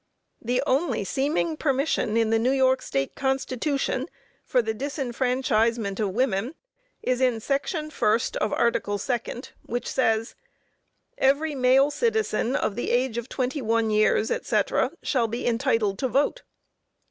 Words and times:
The 0.41 0.63
only 0.65 1.03
seeming 1.03 1.55
permission 1.55 2.17
in 2.17 2.31
the 2.31 2.39
New 2.39 2.49
York 2.53 2.81
State 2.81 3.13
Constitution 3.13 4.07
for 4.43 4.63
the 4.63 4.73
disfranchisement 4.73 5.99
of 5.99 6.09
women 6.09 6.55
is 7.03 7.21
in 7.21 7.39
section 7.39 7.91
1st 7.91 8.35
of 8.37 8.51
article 8.51 8.97
2d, 8.97 9.51
which 9.67 9.85
says: 9.87 10.33
"Every 11.19 11.53
male 11.53 11.91
citizen 11.91 12.55
of 12.55 12.75
the 12.75 12.89
age 12.89 13.19
of 13.19 13.29
twenty 13.29 13.61
one 13.61 13.91
years, 13.91 14.31
&c., 14.41 14.61
shall 15.03 15.27
be 15.27 15.45
entitled 15.45 15.99
to 15.99 16.07
vote." 16.07 16.41